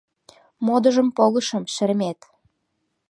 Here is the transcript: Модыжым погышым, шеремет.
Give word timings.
Модыжым 0.65 1.07
погышым, 1.17 1.63
шеремет. 1.73 2.19